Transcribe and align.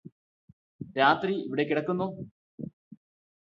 രാത്രി 0.95 1.35
ഇവിടെ 1.41 1.63
കിടക്കുന്നോ 1.63 2.07